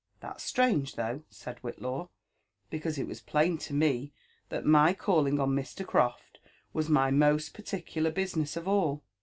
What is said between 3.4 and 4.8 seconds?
to me that